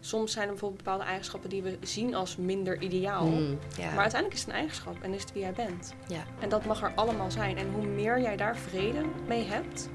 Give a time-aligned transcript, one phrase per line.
[0.00, 3.26] soms zijn er bijvoorbeeld bepaalde eigenschappen die we zien als minder ideaal.
[3.26, 3.84] Mm, ja.
[3.90, 5.94] Maar uiteindelijk is het een eigenschap en is het wie jij bent.
[6.08, 6.22] ja.
[6.40, 7.56] En dat mag er allemaal zijn.
[7.58, 9.88] En hoe meer jij daar vrede mee hebt,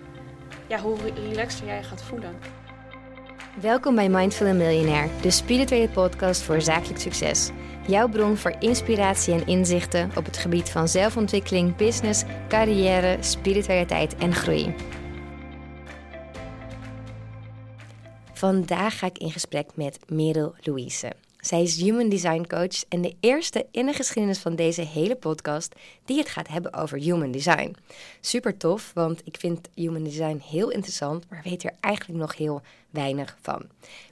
[0.67, 2.35] ja, hoe re- relaxter jij je gaat voelen.
[3.61, 7.49] Welkom bij Mindful and Millionaire, de spirituele podcast voor zakelijk succes.
[7.87, 14.33] Jouw bron voor inspiratie en inzichten op het gebied van zelfontwikkeling, business, carrière, spiritualiteit en
[14.33, 14.75] groei.
[18.45, 21.11] Vandaag ga ik in gesprek met Merel Louise.
[21.39, 25.75] Zij is Human Design Coach en de eerste in de geschiedenis van deze hele podcast
[26.05, 27.75] die het gaat hebben over Human Design.
[28.19, 32.61] Super tof, want ik vind Human Design heel interessant, maar weet er eigenlijk nog heel
[32.89, 33.65] weinig van.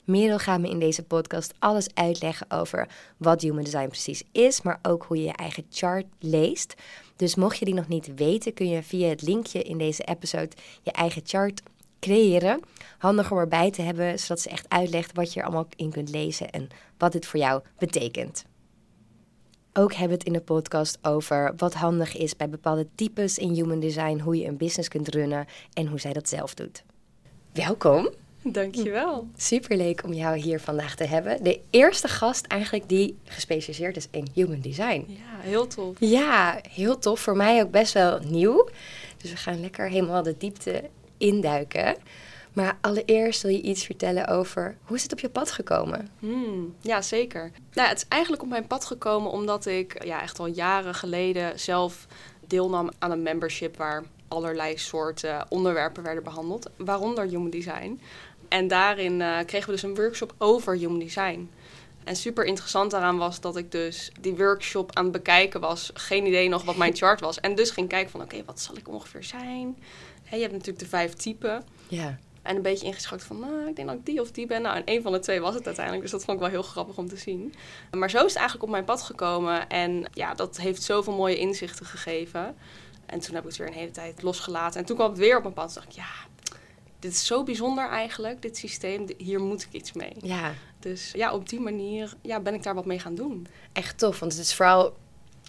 [0.04, 4.78] Merel gaat me in deze podcast alles uitleggen over wat Human Design precies is, maar
[4.82, 6.74] ook hoe je je eigen chart leest.
[7.16, 10.50] Dus mocht je die nog niet weten, kun je via het linkje in deze episode
[10.82, 11.62] je eigen chart
[12.04, 12.60] creëren.
[12.98, 16.10] Handig om erbij te hebben, zodat ze echt uitlegt wat je er allemaal in kunt
[16.10, 16.68] lezen en
[16.98, 18.44] wat dit voor jou betekent.
[19.72, 23.52] Ook hebben we het in de podcast over wat handig is bij bepaalde types in
[23.52, 26.84] human design, hoe je een business kunt runnen en hoe zij dat zelf doet.
[27.52, 28.08] Welkom.
[28.42, 29.28] Dankjewel.
[29.36, 31.42] Superleuk om jou hier vandaag te hebben.
[31.42, 35.04] De eerste gast eigenlijk die gespecialiseerd is in human design.
[35.08, 35.96] Ja, heel tof.
[36.00, 37.20] Ja, heel tof.
[37.20, 38.68] Voor mij ook best wel nieuw.
[39.16, 41.96] Dus we gaan lekker helemaal de diepte induiken.
[42.52, 46.08] Maar allereerst wil je iets vertellen over hoe is het op je pad gekomen?
[46.18, 47.50] Hmm, ja, zeker.
[47.72, 51.60] Nou, het is eigenlijk op mijn pad gekomen omdat ik ja, echt al jaren geleden
[51.60, 52.06] zelf
[52.46, 58.00] deelnam aan een membership waar allerlei soorten onderwerpen werden behandeld, waaronder human design.
[58.48, 61.50] En daarin eh, kregen we dus een workshop over human design.
[62.04, 65.90] En super interessant daaraan was dat ik dus die workshop aan het bekijken was.
[65.94, 67.40] Geen idee nog wat mijn chart was.
[67.40, 69.78] En dus ging kijken van oké, wat zal ik ongeveer zijn?
[70.30, 71.64] Je hebt natuurlijk de vijf typen.
[71.88, 74.62] Ja, En een beetje ingeschat van, nou, ik denk dat ik die of die ben.
[74.62, 76.04] Nou, en een van de twee was het uiteindelijk.
[76.04, 77.54] Dus dat vond ik wel heel grappig om te zien.
[77.90, 79.68] Maar zo is het eigenlijk op mijn pad gekomen.
[79.68, 82.56] En ja, dat heeft zoveel mooie inzichten gegeven.
[83.06, 84.80] En toen heb ik het weer een hele tijd losgelaten.
[84.80, 85.72] En toen kwam het weer op mijn pad.
[85.72, 86.12] Toen dacht ik, ja,
[86.98, 89.06] dit is zo bijzonder eigenlijk, dit systeem.
[89.16, 90.12] Hier moet ik iets mee.
[90.20, 93.46] ja, Dus ja, op die manier ja, ben ik daar wat mee gaan doen.
[93.72, 94.20] echt tof.
[94.20, 94.96] Want het is vooral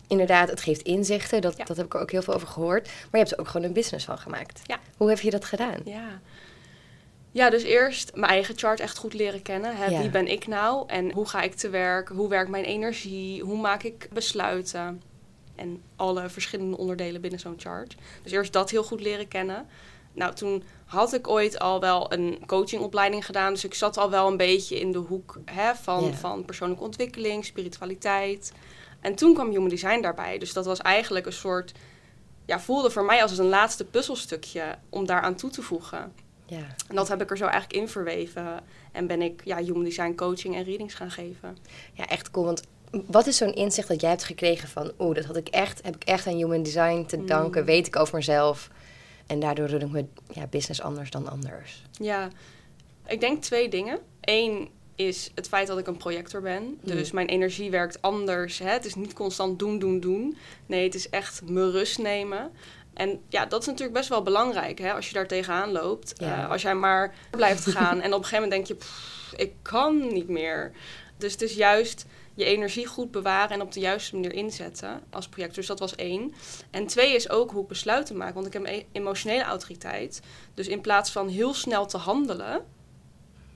[0.07, 1.41] inderdaad, het geeft inzichten.
[1.41, 1.63] Dat, Ja.
[1.63, 2.85] dat heb ik er ook heel veel over gehoord.
[2.85, 4.61] Maar je hebt er ook gewoon een business van gemaakt.
[4.63, 4.79] Ja.
[4.97, 5.79] Hoe heb je dat gedaan?
[5.85, 6.19] Ja.
[7.31, 9.75] Ja, dus eerst mijn eigen chart echt goed leren kennen.
[9.77, 9.85] Hè?
[9.85, 9.99] Ja.
[9.99, 12.09] Wie ben ik nou en hoe ga ik te werk?
[12.09, 13.41] Hoe werkt mijn energie?
[13.41, 15.01] Hoe maak ik besluiten?
[15.55, 17.95] En alle verschillende onderdelen binnen zo'n chart.
[18.23, 19.65] Dus eerst dat heel goed leren kennen.
[20.13, 20.63] Nou, toen
[20.95, 23.53] had ik ooit al wel een coachingopleiding gedaan.
[23.53, 27.45] Dus ik zat al wel een beetje in de hoek hè, van, van persoonlijke ontwikkeling,
[27.45, 28.51] spiritualiteit.
[29.01, 30.37] En toen kwam Human Design daarbij.
[30.37, 31.71] Dus dat was eigenlijk een soort...
[32.45, 36.13] Ja, voelde voor mij als een laatste puzzelstukje om daaraan toe te voegen.
[36.45, 36.75] Ja.
[36.87, 38.59] En dat heb ik er zo eigenlijk in verweven.
[38.91, 41.57] En ben ik ja, Human Design coaching en readings gaan geven.
[41.93, 42.45] ja, echt cool.
[42.45, 42.61] Want
[43.07, 44.91] wat is zo'n inzicht dat jij hebt gekregen van...
[44.99, 47.61] oeh, dat had ik echt, heb ik echt aan human design te danken.
[47.61, 47.67] Mm.
[47.67, 48.69] Weet ik over mezelf.
[49.27, 51.83] En daardoor ik mijn ja, business anders dan anders.
[51.91, 52.29] Ja,
[53.07, 53.99] ik denk twee dingen.
[54.21, 56.79] Eén is het feit dat ik een projector ben.
[56.81, 58.59] Dus mijn energie werkt anders.
[58.59, 58.69] Hè?
[58.69, 60.37] Het is niet constant doen, doen, doen.
[60.65, 62.51] Nee, het is echt me rust nemen.
[62.93, 64.93] En ja, dat is natuurlijk best wel belangrijk hè?
[64.93, 66.13] als je daar tegenaan loopt.
[66.17, 66.43] Ja.
[66.43, 69.53] Eh, als jij maar blijft gaan en op een gegeven moment denk je, "Pff, ik
[69.61, 70.71] kan niet meer.
[71.17, 75.27] Dus het is juist je energie goed bewaren en op de juiste manier inzetten als
[75.27, 75.57] projector.
[75.57, 76.33] Dus dat was één.
[76.71, 78.33] En twee is ook hoe ik besluiten maak.
[78.33, 80.21] Want ik heb e- emotionele autoriteit.
[80.53, 82.65] Dus in plaats van heel snel te handelen,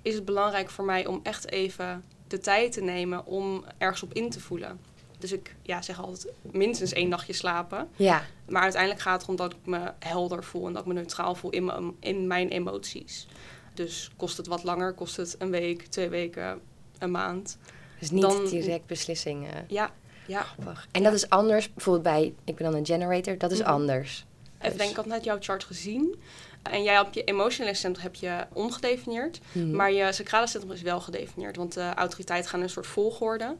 [0.01, 4.13] is het belangrijk voor mij om echt even de tijd te nemen om ergens op
[4.13, 4.79] in te voelen.
[5.19, 7.90] Dus ik ja, zeg altijd minstens één nachtje slapen.
[7.96, 10.94] Ja, Maar uiteindelijk gaat het erom dat ik me helder voel en dat ik me
[10.94, 13.28] neutraal voel in in mijn emoties.
[13.73, 16.61] Dus kost het wat langer, kost het een week, twee weken,
[16.97, 17.57] een maand.
[17.99, 19.65] Dus niet Dan- direct beslissingen.
[19.67, 19.91] Ja,
[20.27, 20.45] ja.
[20.63, 20.87] Wacht.
[20.91, 23.69] En dat is anders, bijvoorbeeld bij, ik ben dan een generator, dat is Mhm.
[23.69, 24.25] anders.
[24.57, 26.15] Even denken, ik had net jouw chart gezien.
[26.63, 29.39] En jij op je emotionele centrum heb je ongedefinieerd.
[29.51, 29.75] Mhm.
[29.75, 31.55] Maar je sacrale centrum is wel gedefinieerd.
[31.55, 33.55] Want de autoriteit gaat in een soort volgorde.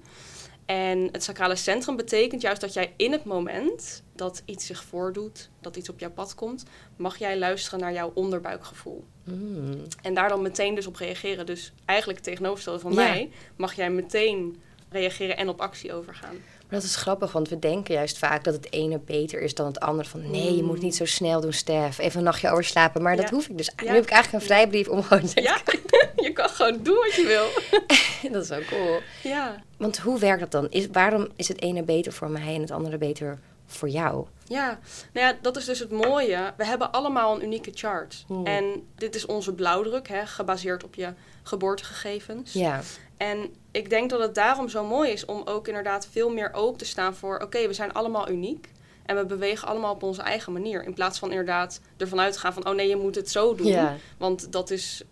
[0.70, 5.50] En het sacrale centrum betekent juist dat jij in het moment dat iets zich voordoet,
[5.62, 6.64] dat iets op jouw pad komt,
[6.96, 9.04] mag jij luisteren naar jouw onderbuikgevoel.
[9.24, 9.82] Mm.
[10.02, 11.46] En daar dan meteen dus op reageren.
[11.46, 12.98] Dus eigenlijk tegenovergestelde van Ja.
[12.98, 16.36] mij, mag jij meteen reageren en op actie overgaan.
[16.70, 19.66] Maar dat is grappig, want we denken juist vaak dat het ene beter is dan
[19.66, 20.10] het andere.
[20.10, 21.98] Van nee, je moet niet zo snel doen, Stef.
[21.98, 23.02] Even een nachtje overslapen.
[23.02, 23.70] Maar dat hoef ik dus.
[23.76, 23.94] Nu Ja.
[23.94, 25.58] heb ik eigenlijk een vrijbrief om gewoon te Ja,
[26.26, 27.48] je kan gewoon doen wat je wil.
[28.32, 29.00] dat is wel cool.
[29.24, 29.64] Ja.
[29.78, 30.70] Want hoe werkt dat dan?
[30.70, 34.26] Is, waarom is het ene beter voor mij en het andere beter voor jou?
[34.46, 34.80] Ja,
[35.14, 36.54] nou ja, dat is dus het mooie.
[36.58, 38.24] We hebben allemaal een unieke chart.
[38.28, 38.46] Hmm.
[38.46, 41.14] En dit is onze blauwdruk, hè, gebaseerd op je
[41.44, 42.54] geboortegegevens.
[42.54, 42.82] Ja,
[43.18, 46.78] En ik denk dat het daarom zo mooi is om ook inderdaad veel meer open
[46.78, 47.40] te staan voor...
[47.40, 48.72] oké, we zijn allemaal uniek
[49.06, 50.84] en we bewegen allemaal op onze eigen manier.
[50.84, 52.68] In plaats van inderdaad ervan uit te gaan van...
[52.68, 55.04] oh nee, je moet het zo doen, ja, want dat is,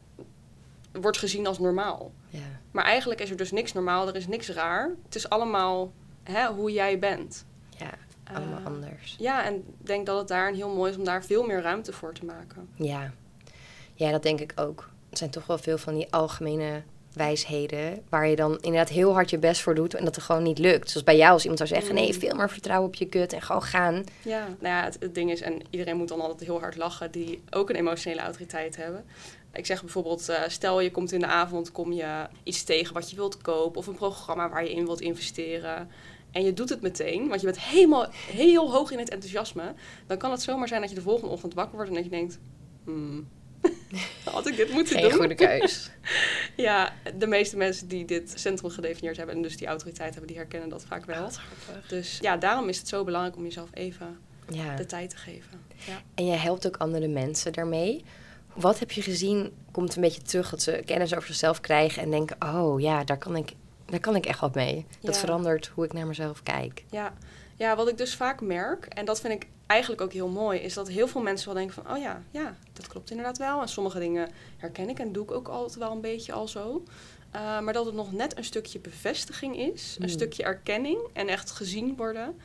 [0.92, 2.12] wordt gezien als normaal.
[2.30, 2.40] ja.
[2.78, 4.90] Maar eigenlijk is er dus niks normaal, er is niks raar.
[5.06, 5.92] Het is allemaal
[6.24, 7.46] hè, hoe jij bent.
[7.78, 7.90] ja
[8.34, 9.16] allemaal Eh, anders.
[9.20, 11.62] Ja, en ik denk dat het daar een heel mooi is om daar veel meer
[11.62, 12.70] ruimte voor te maken.
[12.76, 13.12] Ja.
[13.94, 14.90] ja, dat denk ik ook.
[15.10, 16.82] Het zijn toch wel veel van die algemene
[17.14, 18.04] wijsheden...
[18.10, 19.94] waar je dan inderdaad heel hard je best voor doet...
[19.94, 20.90] en dat er gewoon niet lukt.
[20.90, 21.96] Zoals bij jou als iemand zou zeggen...
[21.96, 22.02] Mm.
[22.02, 24.04] nee, veel meer vertrouwen op je kut en gewoon gaan.
[24.22, 27.12] Ja, nou ja, het, het ding is, en iedereen moet dan altijd heel hard lachen,
[27.12, 29.06] die ook een emotionele autoriteit hebben.
[29.54, 33.10] Ik zeg bijvoorbeeld, eh, stel je komt in de avond, kom je iets tegen wat
[33.10, 35.90] je wilt kopen of een programma waar je in wilt investeren.
[36.32, 39.74] En je doet het meteen, want je bent helemaal heel hoog in het enthousiasme.
[40.08, 42.10] Dan kan het zomaar zijn dat je de volgende ochtend wakker wordt en dat je
[42.10, 42.40] denkt,
[42.84, 43.28] hmm,
[44.34, 45.18] had ik dit moeten Geen doen?
[45.20, 45.90] goede keus.
[46.56, 50.38] Ja, de meeste mensen die dit centrum gedefinieerd hebben en dus die autoriteit hebben, die
[50.38, 51.30] herkennen dat vaak wel.
[51.88, 54.18] Dus ja, daarom is het zo belangrijk om jezelf even
[54.50, 54.76] Ja.
[54.76, 55.60] de tijd te geven.
[55.76, 56.02] Ja.
[56.16, 58.04] En jij helpt ook andere mensen daarmee.
[58.58, 62.10] Wat heb je gezien, komt een beetje terug dat ze kennis over zichzelf krijgen en
[62.12, 63.54] denken: oh ja, daar kan ik,
[63.86, 64.86] daar kan ik echt wat mee.
[65.02, 65.20] Dat Ja.
[65.22, 66.84] verandert hoe ik naar mezelf kijk.
[66.92, 67.14] Ja.
[67.56, 70.74] ja, wat ik dus vaak merk, en dat vind ik eigenlijk ook heel mooi, is
[70.74, 73.62] dat heel veel mensen wel denken van, oh ja, ja, dat klopt inderdaad wel.
[73.62, 76.84] En sommige dingen herken ik en doe ik ook altijd wel een beetje al zo.
[77.36, 81.52] Uh, maar dat het nog net een stukje bevestiging is, een stukje erkenning en echt
[81.52, 82.36] gezien worden.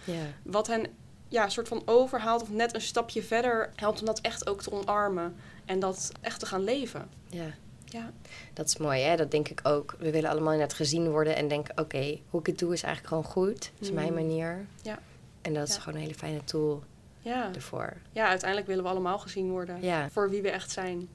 [0.42, 0.86] Wat hen
[1.32, 4.62] ja, een soort van overhaalt of net een stapje verder helpt om dat echt ook
[4.62, 5.36] te omarmen.
[5.64, 7.08] En dat echt te gaan leven.
[7.30, 7.46] ja.
[7.84, 8.10] Ja,
[8.52, 9.16] Dat is mooi, hè?
[9.16, 9.94] Dat denk ik ook.
[9.98, 13.14] We willen allemaal inderdaad gezien worden en denken: oké, hoe ik het doe is eigenlijk
[13.14, 13.64] gewoon goed.
[13.64, 13.94] Het is Mm.
[13.94, 14.66] mijn manier.
[14.82, 14.98] Ja.
[15.42, 15.80] En dat is Ja.
[15.80, 16.82] gewoon een hele fijne tool
[17.20, 17.50] ja.
[17.54, 17.92] ervoor.
[18.12, 20.08] ja, uiteindelijk willen we allemaal gezien worden Ja.
[20.10, 21.08] voor wie we echt zijn.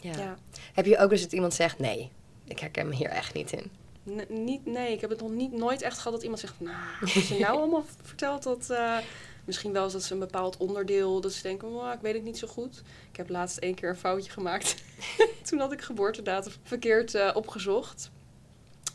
[0.00, 0.16] Ja.
[0.18, 0.36] Ja.
[0.72, 2.10] Heb je ook eens dat iemand zegt: nee,
[2.44, 3.70] ik herken me hier echt niet in?
[4.08, 6.54] N- niet, nee, ik heb het nog niet, nooit echt gehad dat iemand zegt...
[6.60, 6.76] Nou,
[7.14, 8.70] wat je nou allemaal vertelt, dat...
[8.70, 8.96] eh,
[9.44, 11.20] misschien wel eens dat ze een bepaald onderdeel...
[11.20, 12.82] dat ze denken, oh, ik weet het niet zo goed.
[13.10, 14.74] Ik heb laatst één keer een foutje gemaakt.
[15.48, 18.10] Toen had ik geboortedatum verkeerd eh, opgezocht.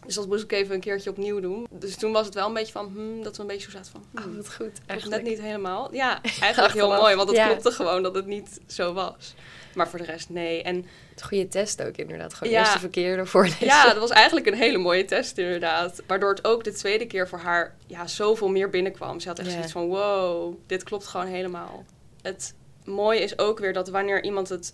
[0.06, 1.68] Dus dat moest ik even een keertje opnieuw doen.
[1.72, 2.86] Dus toen was het wel een beetje van...
[2.94, 4.06] Hmm, dat we een beetje zo zaten van...
[4.12, 4.72] Hmm, Oh, wat goed.
[4.88, 5.94] klopt net niet helemaal.
[5.94, 7.48] Ja, eigenlijk heel mooi, want het ja.
[7.48, 9.34] klopte gewoon dat het niet zo was.
[9.76, 10.64] Maar voor de rest, nee.
[10.64, 12.34] En Het goede test ook inderdaad.
[12.34, 12.60] Gewoon Ja.
[12.60, 13.66] eerst de verkeerde voorlezen.
[13.66, 16.02] Ja, dat was eigenlijk een hele mooie test inderdaad.
[16.08, 19.20] Waardoor het ook de tweede keer voor haar ja, zoveel meer binnenkwam.
[19.20, 19.54] Ze had echt Ja.
[19.54, 21.86] zoiets van, wow, dit klopt gewoon helemaal.
[22.22, 22.54] Het
[22.86, 24.74] mooie is ook weer dat wanneer iemand het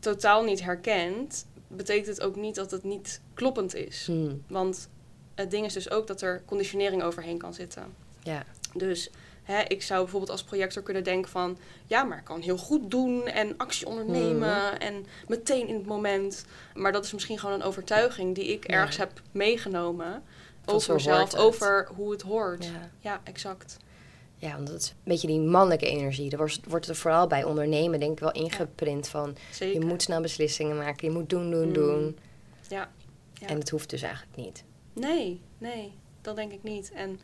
[0.00, 1.46] totaal niet herkent...
[1.68, 4.06] betekent het ook niet dat het niet kloppend is.
[4.06, 4.88] Hmm, Want
[5.34, 7.94] het ding is dus ook dat er conditionering overheen kan zitten.
[8.22, 8.44] ja.
[8.74, 9.10] Dus
[9.42, 11.58] hè, ik zou bijvoorbeeld als projector kunnen denken van...
[11.86, 16.44] ja, maar ik kan heel goed doen en actie ondernemen en meteen in het moment.
[16.74, 18.74] Maar dat is misschien gewoon een overtuiging die ik Ja.
[18.74, 20.22] ergens heb meegenomen...
[20.68, 22.64] Over mezelf, over hoe het hoort.
[22.64, 23.20] Ja, Ja.
[23.24, 23.76] exact.
[24.46, 26.30] Ja, want dat is een beetje die mannelijke energie.
[26.30, 29.36] Er wordt, wordt er vooral bij ondernemen denk ik wel ingeprint van...
[29.52, 29.80] Zeker.
[29.80, 31.72] je moet snel beslissingen maken, je moet doen, doen, Mm.
[31.72, 32.18] doen.
[32.68, 32.90] Ja.
[33.34, 33.46] ja.
[33.46, 34.64] En het hoeft dus eigenlijk niet.
[34.92, 36.92] Nee, nee, dat denk ik niet.
[36.92, 37.20] En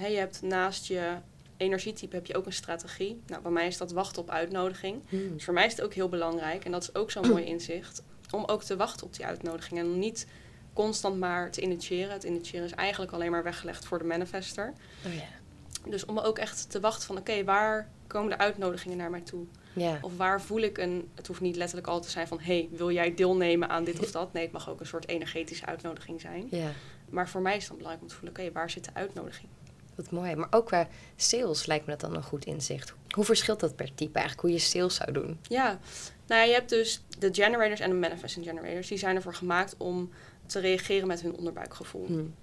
[0.00, 1.16] hè, je hebt naast je
[1.56, 3.20] energietype heb je ook een strategie.
[3.26, 5.02] Nou, bij mij is dat wachten op uitnodiging.
[5.08, 5.32] Hmm.
[5.34, 8.02] Dus voor mij is het ook heel belangrijk, en dat is ook zo'n mooi inzicht,
[8.30, 9.80] om ook te wachten op die uitnodiging.
[9.80, 10.26] En niet
[10.72, 12.12] constant maar te initiëren.
[12.12, 14.72] Het initiëren is eigenlijk alleen maar weggelegd voor de manifester.
[15.06, 15.40] Oh ja.
[15.86, 19.44] Dus om ook echt te wachten van, oké, waar komen de uitnodigingen naar mij toe?
[19.72, 19.98] Ja.
[20.00, 22.90] Of waar voel ik een, het hoeft niet letterlijk al te zijn van, hey, wil
[22.90, 24.32] jij deelnemen aan dit of dat?
[24.32, 26.46] Nee, het mag ook een soort energetische uitnodiging zijn.
[26.50, 26.70] ja,
[27.10, 29.48] Maar voor mij is het dan belangrijk om te voelen, oké, waar zit de uitnodiging?
[29.94, 30.36] wat mooi.
[30.36, 32.94] Maar ook qua sales lijkt me dat dan een goed inzicht.
[33.08, 35.38] Hoe verschilt dat per type eigenlijk, hoe je sales zou doen?
[35.42, 35.78] Ja,
[36.26, 38.88] nou ja, je hebt dus de generators en de manifesting generators.
[38.88, 40.10] Die zijn ervoor gemaakt om
[40.46, 42.06] te reageren met hun onderbuikgevoel.
[42.06, 42.34] Hmm.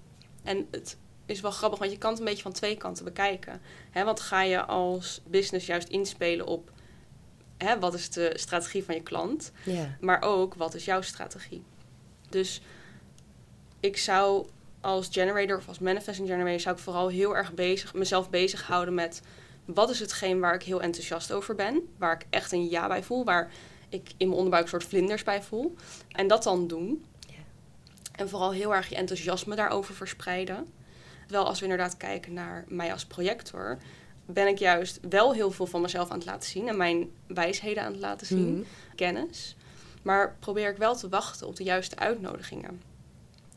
[0.42, 0.96] En het
[1.30, 3.60] is wel grappig, want je kan het een beetje van twee kanten bekijken.
[3.90, 6.70] Hè, want ga je als business juist inspelen op
[7.56, 9.96] hè, wat is de strategie van je klant, Ja.
[10.00, 11.62] maar ook wat is jouw strategie.
[12.28, 12.60] Dus
[13.80, 14.46] ik zou
[14.80, 19.22] als generator of als manifesting generator zou ik vooral heel erg bezig, mezelf bezighouden met
[19.64, 23.02] wat is hetgeen waar ik heel enthousiast over ben, waar ik echt een ja bij
[23.02, 23.50] voel, waar
[23.88, 25.74] ik in mijn onderbuik een soort vlinders bij voel.
[26.08, 27.04] En dat dan doen.
[27.26, 27.34] Ja.
[28.12, 30.66] En vooral heel erg je enthousiasme daarover verspreiden.
[31.30, 33.78] Terwijl als we inderdaad kijken naar mij als projector,
[34.26, 37.82] ben ik juist wel heel veel van mezelf aan het laten zien en mijn wijsheden
[37.82, 38.62] aan het laten zien, Mhm.
[38.94, 39.56] kennis.
[40.02, 42.82] Maar probeer ik wel te wachten op de juiste uitnodigingen.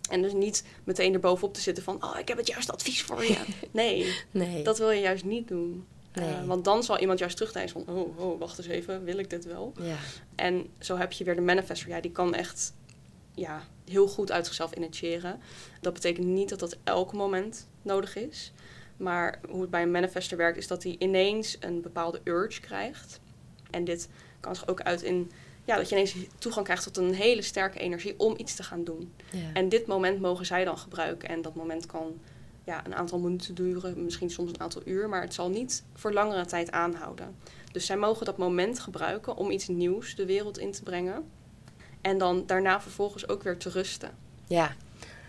[0.10, 3.24] En dus niet meteen erbovenop te zitten van, oh, ik heb het juiste advies voor
[3.26, 3.38] je.
[3.72, 4.64] Nee, Nee.
[4.64, 5.86] dat wil je juist niet doen.
[6.12, 9.30] Eh, want dan zal iemand juist terugdenken van, oh, oh, wacht eens even, wil ik
[9.30, 9.74] dit wel?
[9.82, 9.96] Ja.
[10.36, 11.90] En zo heb je weer de manifester.
[11.90, 12.74] Ja, die kan echt
[13.34, 15.40] ja, heel goed uit zichzelf initiëren.
[15.82, 18.52] Dat betekent niet dat dat elk moment nodig is.
[18.98, 23.20] Maar hoe het bij een manifester werkt, is dat hij ineens een bepaalde urge krijgt.
[23.70, 24.10] En dit
[24.40, 25.32] kan zich ook uit in
[25.66, 28.84] ja, dat je ineens toegang krijgt tot een hele sterke energie om iets te gaan
[28.84, 29.14] doen.
[29.32, 29.54] Ja.
[29.54, 31.30] En dit moment mogen zij dan gebruiken.
[31.30, 32.20] En dat moment kan
[32.64, 36.14] ja, een aantal minuten duren, misschien soms een aantal uur, maar het zal niet voor
[36.14, 37.36] langere tijd aanhouden.
[37.72, 41.26] Dus zij mogen dat moment gebruiken om iets nieuws de wereld in te brengen.
[42.04, 44.10] En dan daarna vervolgens ook weer te rusten.
[44.48, 44.76] ja.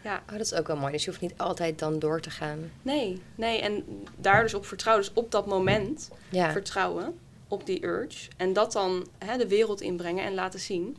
[0.02, 0.22] Ja.
[0.26, 0.92] Oh, dat is ook wel mooi.
[0.92, 2.70] Dus je hoeft niet altijd dan door te gaan.
[2.82, 3.60] Nee, nee.
[3.60, 3.84] En
[4.16, 5.04] daar dus op vertrouwen.
[5.04, 6.52] Dus op dat moment Ja.
[6.52, 8.28] vertrouwen op die urge.
[8.36, 10.96] En dat dan hè, de wereld inbrengen en laten zien.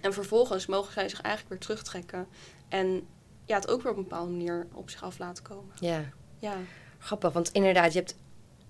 [0.00, 2.26] En vervolgens mogen zij zich eigenlijk weer terugtrekken.
[2.68, 3.06] En
[3.44, 5.74] ja, het ook weer op een bepaalde manier op zich af laten komen.
[5.80, 6.04] ja.
[6.38, 6.54] Ja,
[6.98, 8.14] Grappig, want inderdaad, je hebt,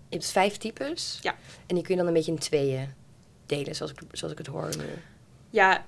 [0.09, 1.19] je hebt vijf types.
[1.23, 1.35] Ja.
[1.67, 2.95] En die kun je dan een beetje in tweeën
[3.47, 4.85] delen, zoals ik, zoals ik het hoor nu.
[5.51, 5.85] ja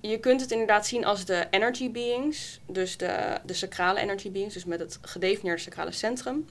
[0.00, 2.60] je kunt het inderdaad zien als de energy beings.
[2.66, 4.54] Dus de, de sacrale energy beings.
[4.54, 6.46] Dus met het gedefinieerde sacrale centrum.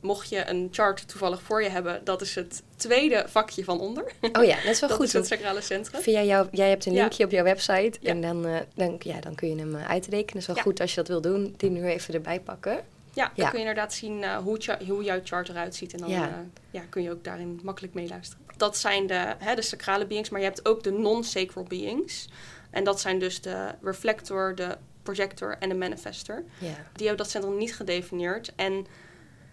[0.00, 4.04] Mocht je een chart toevallig voor je hebben, dat is het tweede vakje van onder.
[4.32, 5.06] Oh ja, dat is wel dat goed.
[5.06, 6.00] is het sacrale centrum.
[6.02, 7.00] via jou, jij hebt een Ja.
[7.00, 7.98] linkje op jouw website.
[8.00, 8.10] Ja.
[8.10, 10.26] En dan, eh, dan, ja, dan kun je hem eh, uitrekenen.
[10.32, 10.62] Het is wel Ja.
[10.62, 11.54] goed als je dat wil doen.
[11.56, 12.80] Die nu even erbij pakken.
[13.14, 13.50] Ja, dan Ja.
[13.50, 15.92] kun je inderdaad zien eh, hoe, hoe jouw chart eruit ziet.
[15.92, 16.26] En dan Ja.
[16.26, 16.44] ja.
[16.70, 18.44] ja, kun je ook daarin makkelijk meeluisteren.
[18.56, 22.28] Dat zijn de, hè, de sacrale beings, maar je hebt ook de non-sacral beings.
[22.70, 26.44] En dat zijn dus de reflector, de projector en de manifester.
[26.58, 26.66] Ja.
[26.92, 28.52] Die hebben dat centrum niet gedefinieerd.
[28.56, 28.86] En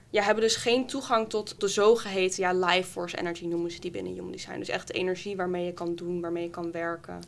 [0.09, 3.91] ja, hebben dus geen toegang tot de zogeheten ja, life force energy noemen ze die
[3.91, 4.59] binnen Human Design.
[4.59, 7.19] Dus echt de energie waarmee je kan doen, waarmee je kan werken.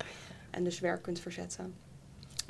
[0.49, 1.73] En dus werk kunt verzetten.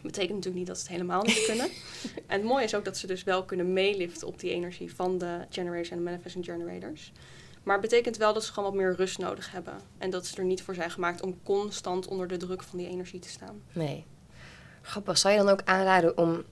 [0.08, 1.66] Betekent natuurlijk niet dat ze het helemaal niet kunnen.
[2.28, 5.18] en het mooie is ook dat ze dus wel kunnen meeliften op die energie van
[5.18, 7.12] de generators en de manifesting generators.
[7.64, 9.74] Maar het betekent wel dat ze gewoon wat meer rust nodig hebben.
[9.98, 12.88] En dat ze er niet voor zijn gemaakt om constant onder de druk van die
[12.88, 13.62] energie te staan.
[13.72, 14.06] Nee.
[14.82, 15.18] Grappig.
[15.18, 16.44] Zou je dan ook aanraden om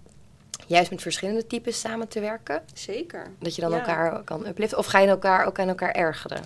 [0.67, 2.63] juist met verschillende types samen te werken?
[2.73, 3.31] Zeker.
[3.39, 3.77] Dat je dan Ja.
[3.77, 4.77] elkaar kan upliften?
[4.77, 6.43] Of ga je elkaar ook aan elkaar ergeren?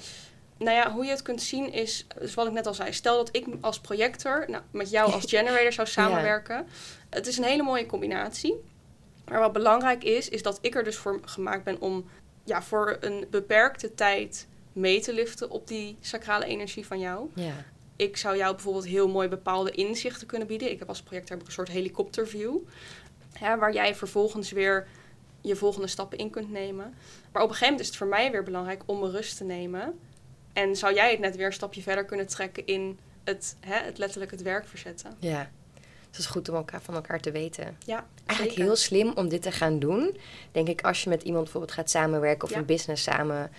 [0.59, 2.93] Nou ja, hoe je het kunt zien is, dus wat ik net al zei.
[2.93, 6.67] Stel dat ik als projector nou, met jou als generator zou samenwerken.
[7.09, 8.55] Het is een hele mooie combinatie.
[9.25, 12.09] Maar wat belangrijk is, is dat ik er dus voor gemaakt ben om
[12.43, 17.29] ja, voor een beperkte tijd mee te liften op die sacrale energie van jou.
[17.33, 17.53] Ja.
[17.95, 20.71] Ik zou jou bijvoorbeeld heel mooi bepaalde inzichten kunnen bieden.
[20.71, 22.55] Ik heb als projector heb ik een soort helikopterview.
[23.39, 24.87] Waar jij vervolgens weer
[25.41, 26.93] je volgende stappen in kunt nemen.
[27.31, 29.43] Maar op een gegeven moment is het voor mij weer belangrijk om mijn rust te
[29.43, 29.99] nemen.
[30.61, 33.97] En zou jij het net weer een stapje verder kunnen trekken in het, hè, het
[33.97, 35.15] letterlijk het werk verzetten.
[35.19, 35.49] Ja.
[35.73, 37.77] Dus het is goed om elkaar, van elkaar te weten.
[37.85, 38.63] Ja, Eigenlijk zeker.
[38.63, 40.17] heel slim om dit te gaan doen.
[40.51, 42.57] Denk ik, als je met iemand bijvoorbeeld gaat samenwerken of Ja.
[42.57, 43.51] een business samen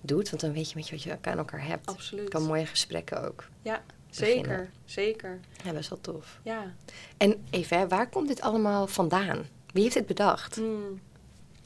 [0.00, 0.30] doet.
[0.30, 1.86] Want dan weet je met je wat je aan elkaar hebt.
[1.86, 2.28] Absoluut.
[2.28, 3.44] Kan mooie gesprekken ook.
[3.62, 4.44] Ja, beginnen.
[4.44, 4.70] zeker.
[4.84, 5.40] Zeker.
[5.64, 6.38] Ja, best wel tof.
[6.42, 6.74] Ja.
[7.16, 9.46] En even, waar komt dit allemaal vandaan?
[9.72, 10.56] Wie heeft dit bedacht?
[10.56, 11.00] Hmm.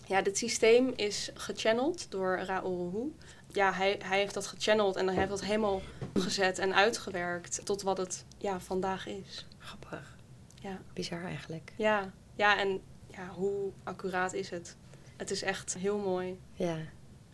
[0.06, 3.26] Ja, dit systeem is gechanneld door Raoul Hu.
[3.52, 5.80] Ja, hij, hij heeft dat gechanneld en hij heeft dat helemaal
[6.14, 9.46] gezet en uitgewerkt tot wat het ja, vandaag is.
[9.58, 10.16] Grappig.
[10.60, 11.72] Ja, Bizar eigenlijk.
[11.76, 14.76] ja, ja en ja, hoe accuraat is het?
[15.16, 16.38] Het is echt heel mooi.
[16.52, 16.76] Ja.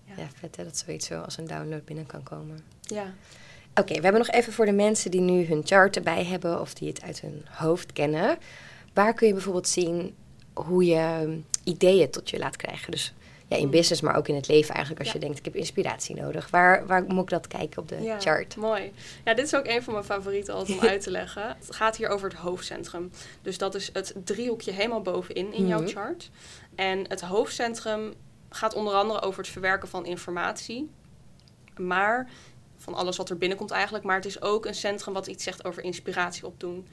[0.04, 0.14] Ja.
[0.16, 2.64] Ja, vet hè, dat zoiets zo als een download binnen kan komen.
[2.80, 3.14] Ja,
[3.80, 6.74] Oké, we hebben nog even voor de mensen die nu hun chart erbij hebben of
[6.74, 8.38] die het uit hun hoofd kennen.
[8.92, 10.14] Waar kun je bijvoorbeeld zien
[10.52, 12.90] hoe je ehm, ideeën tot je laat krijgen?
[12.90, 13.14] Dus
[13.54, 15.04] ja, in business, maar ook in het leven eigenlijk.
[15.04, 15.14] Als Ja.
[15.14, 16.50] je denkt, ik heb inspiratie nodig.
[16.50, 18.56] Waar, waar moet ik dat kijken op de ja, chart?
[18.56, 18.92] mooi.
[19.24, 21.56] Ja, dit is ook een van mijn favorieten altijd om uit te leggen.
[21.66, 23.10] Het gaat hier over het hoofdcentrum.
[23.42, 25.88] Dus dat is het driehoekje helemaal bovenin in jouw Mhm.
[25.90, 26.30] chart.
[26.74, 28.14] En het hoofdcentrum
[28.50, 30.90] gaat onder andere over het verwerken van informatie.
[31.76, 32.28] Maar
[32.76, 34.04] van alles wat er binnenkomt eigenlijk.
[34.04, 36.86] Maar het is ook een centrum wat iets zegt over inspiratie opdoen.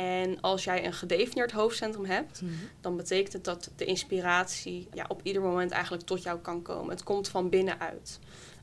[0.00, 2.52] En als jij een gedefinieerd hoofdcentrum hebt, Mhm.
[2.80, 6.90] dan betekent het dat de inspiratie ja, op ieder moment eigenlijk tot jou kan komen.
[6.90, 8.18] Het komt van binnenuit.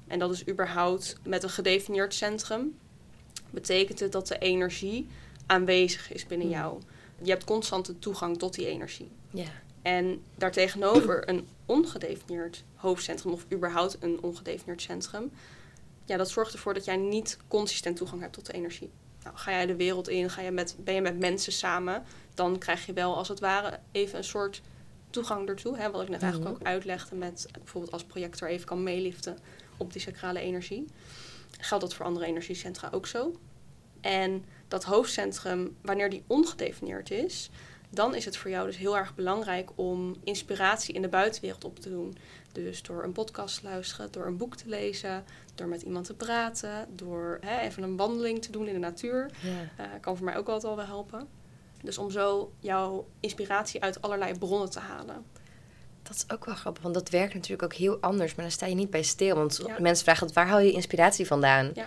[0.08, 2.78] En dat is überhaupt met een gedefinieerd centrum.
[3.50, 5.08] Betekent het dat de energie
[5.46, 6.56] aanwezig is binnen Hmm.
[6.56, 6.80] jou.
[7.22, 9.12] Je hebt constante toegang tot die energie.
[9.82, 15.32] En daartegenover een ongedefinieerd hoofdcentrum of überhaupt een ongedefinieerd centrum.
[16.06, 18.90] Ja, dat zorgt ervoor dat jij niet consistent toegang hebt tot de energie.
[19.24, 22.58] Nou, ga jij de wereld in, ga je met, ben je met mensen samen, dan
[22.58, 24.62] krijg je wel als het ware even een soort
[25.10, 25.78] toegang ertoe.
[25.78, 29.38] Hè, wat ik net eigenlijk ook uitlegde met bijvoorbeeld als projector even kan meeliften
[29.78, 30.86] op die sacrale energie.
[31.60, 33.36] Geldt dat voor andere energiecentra ook zo.
[34.02, 37.50] En dat hoofdcentrum, wanneer die ongedefinieerd is,
[37.94, 41.80] dan is het voor jou dus heel erg belangrijk om inspiratie in de buitenwereld op
[41.80, 42.18] te doen.
[42.52, 45.24] Dus door een podcast te luisteren, door een boek te lezen,
[45.56, 49.32] door met iemand te praten, door hè, even een wandeling te doen in de natuur.
[49.42, 49.84] Ja.
[49.86, 51.28] Uh, kan voor mij ook altijd al wel helpen.
[51.84, 55.26] Dus om zo jouw inspiratie uit allerlei bronnen te halen.
[56.04, 58.36] Dat is ook wel grappig, want dat werkt natuurlijk ook heel anders.
[58.36, 59.36] Maar dan sta je niet bij stil.
[59.36, 59.76] Want Ja.
[59.80, 61.72] mensen vragen, waar haal je inspiratie vandaan?
[61.74, 61.86] Ja.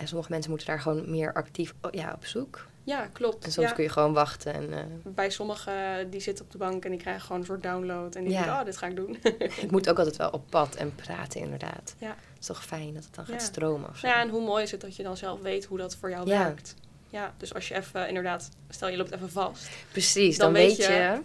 [0.00, 2.66] En sommige mensen moeten daar gewoon meer actief oh, ja, op zoek.
[2.84, 3.44] Ja, klopt.
[3.44, 3.74] En soms Ja.
[3.74, 4.54] kun je gewoon wachten.
[4.54, 7.62] En, eh, Bij sommigen die zitten op de bank en die krijgen gewoon een soort
[7.62, 8.14] download.
[8.14, 8.38] En die Ja.
[8.42, 9.18] denken, oh, dit ga ik doen.
[9.64, 11.94] ik moet ook altijd wel op pad en praten, inderdaad.
[11.98, 12.08] Ja.
[12.08, 13.32] Het is toch fijn dat het dan Ja.
[13.32, 14.06] gaat stromen of zo.
[14.06, 16.26] Ja, en hoe mooi is het dat je dan zelf weet hoe dat voor jou
[16.26, 16.74] werkt.
[17.08, 20.76] Ja, dus als je even inderdaad, stel je loopt even vast, Precies, Dan dan, weet
[20.76, 20.82] je...
[20.82, 21.20] je-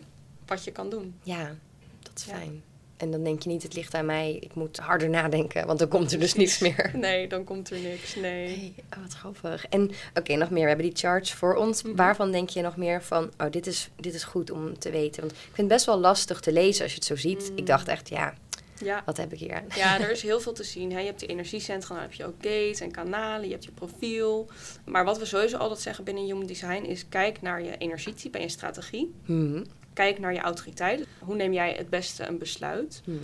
[0.46, 1.16] wat je kan doen.
[1.24, 1.56] Ja,
[2.00, 2.64] dat is fijn.
[2.98, 4.38] En dan denk je niet, het ligt aan mij.
[4.40, 6.92] Ik moet harder nadenken, want dan komt er dus niets meer.
[6.94, 8.16] Nee, dan komt er niks.
[8.16, 8.48] Nee.
[8.48, 9.66] Nee, oh, wat grappig.
[9.66, 10.62] En oké, nog meer.
[10.62, 11.84] We hebben die charts voor ons.
[11.84, 11.96] Mhm.
[11.96, 15.22] Waarvan denk je nog meer van, oh, dit is, dit is goed om te weten?
[15.22, 17.50] Want ik vind het best wel lastig te lezen als je het zo ziet.
[17.52, 17.58] Mm.
[17.58, 18.34] Ik dacht echt, ja,
[18.80, 19.02] Ja.
[19.06, 19.66] wat heb ik hier aan?
[19.76, 20.92] ja, er is heel veel te zien.
[20.92, 21.00] Hè.
[21.00, 24.48] Je hebt de energiecentra, dan heb je ook gates en kanalen, je hebt je profiel.
[24.86, 28.44] Maar wat we sowieso altijd zeggen binnen Human Design is kijk naar je energietype en
[28.44, 29.14] je strategie.
[29.26, 29.64] Mhm.
[29.96, 31.08] Kijk naar je autoriteit.
[31.20, 33.02] Hoe neem jij het beste een besluit?
[33.06, 33.18] Mhm.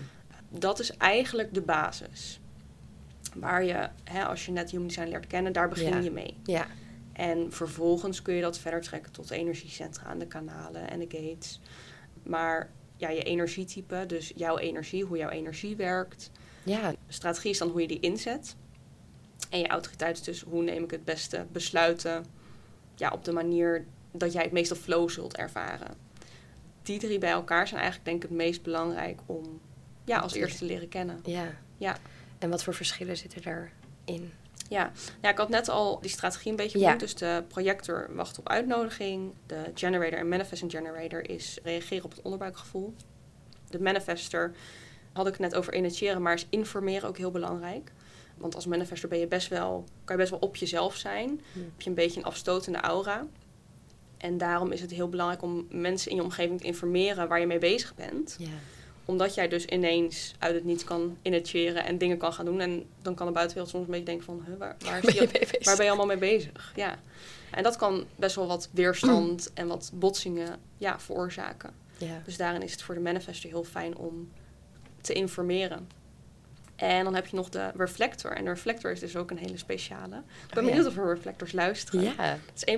[0.50, 2.40] Dat is eigenlijk de basis.
[3.36, 5.98] Waar je, hè, als je net Human Design leert kennen, daar begin Ja.
[6.00, 6.38] je mee.
[6.44, 6.68] Ja,
[7.14, 11.06] En vervolgens kun je dat verder trekken tot de energiecentra en de kanalen en de
[11.10, 11.60] gates.
[12.24, 16.32] Maar ja, je energietype, dus jouw energie, hoe jouw energie werkt.
[16.64, 18.56] ja, Strategie is dan hoe je die inzet.
[19.50, 22.26] En je autoriteit is dus hoe neem ik het beste besluiten
[22.96, 26.10] ja, op de manier dat jij het meeste flow zult ervaren.
[26.92, 29.60] Die drie bij elkaar zijn eigenlijk denk ik het meest belangrijk om
[30.06, 31.20] ja, als eerste te leren kennen.
[31.26, 31.48] ja.
[31.78, 31.98] Ja.
[32.40, 34.32] En wat voor verschillen zitten daarin?
[34.70, 34.92] Ja.
[35.22, 36.84] ja, ik had net al die strategie een beetje Ja.
[36.84, 37.00] genoemd.
[37.02, 39.34] Dus de projector wacht op uitnodiging.
[39.46, 42.94] De generator en manifesting generator is reageren op het onderbuikgevoel.
[43.70, 44.52] De manifester
[45.14, 47.92] had ik het net over initiëren, maar is informeren ook heel belangrijk.
[48.38, 51.42] Want als manifester ben je best wel, kan je best wel op jezelf zijn.
[51.54, 51.60] Hm.
[51.60, 53.28] Heb je een beetje een afstotende aura.
[54.22, 57.46] En daarom is het heel belangrijk om mensen in je omgeving te informeren waar je
[57.46, 58.48] mee bezig bent Ja.
[59.06, 62.60] omdat jij dus ineens uit het niets kan initiëren en dingen kan gaan doen.
[62.60, 64.44] En dan kan de buitenwereld soms een beetje denken van...
[64.48, 66.74] Huh, waar, waar, Ben je waar ben je allemaal mee bezig?
[66.76, 67.00] Ja.
[67.52, 71.74] En dat kan best wel wat weerstand en wat botsingen ja, veroorzaken.
[71.98, 72.22] Ja.
[72.26, 74.32] Dus daarin is het voor de manifester heel fijn om
[75.02, 75.88] te informeren.
[76.82, 78.32] En dan heb je nog de reflector.
[78.32, 80.16] En de reflector is dus ook een hele speciale.
[80.16, 80.70] Ik ben Oh, ja.
[80.70, 82.02] benieuwd of er reflectors luisteren.
[82.04, 82.74] Ja, Het is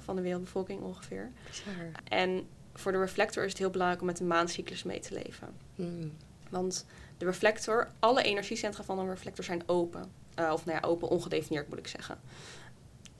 [0.00, 1.30] 1% van de wereldbevolking ongeveer.
[1.48, 1.74] bizar.
[2.08, 5.48] En voor de reflector is het heel belangrijk om met de maancyclus mee te leven.
[5.74, 6.12] Mm.
[6.50, 6.86] Want
[7.18, 10.10] de reflector, alle energiecentra van een reflector zijn open.
[10.34, 12.18] Eh, of nou ja, open, ongedefinieerd moet ik zeggen.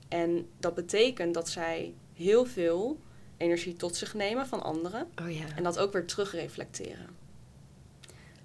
[0.09, 3.01] En dat betekent dat zij heel veel
[3.37, 5.07] energie tot zich nemen van anderen.
[5.23, 5.45] Oh ja.
[5.57, 7.07] En dat ook weer terugreflecteren.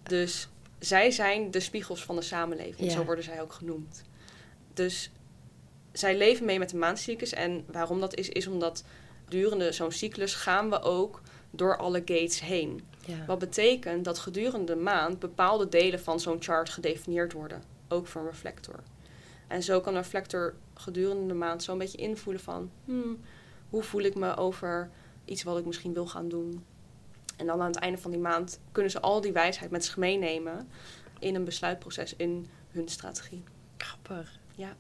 [0.04, 0.48] Dus
[0.86, 2.90] zij zijn de spiegels van de samenleving.
[2.90, 2.96] Ja.
[2.96, 4.04] Zo worden zij ook genoemd.
[4.74, 5.12] Dus
[5.92, 7.34] zij leven mee met de maancyclus.
[7.34, 8.84] En waarom dat is, is omdat
[9.24, 11.22] gedurende zo'n cyclus gaan we ook
[11.52, 12.84] door alle gates heen.
[13.06, 13.26] ja.
[13.26, 17.64] Wat betekent dat gedurende de maand bepaalde delen van zo'n chart gedefinieerd worden.
[17.88, 18.84] Ook voor een reflector.
[19.48, 22.72] En zo kan een reflector gedurende de maand zo'n beetje invoelen van...
[22.86, 23.20] Hmm,
[23.70, 24.90] hoe voel ik me over
[25.26, 26.64] iets wat ik misschien wil gaan doen?
[27.36, 29.98] En dan aan het einde van die maand kunnen ze al die wijsheid met zich
[29.98, 30.68] meenemen...
[31.20, 33.44] in een besluitproces in hun strategie.
[33.78, 34.40] Grappig.
[34.56, 34.76] Ja.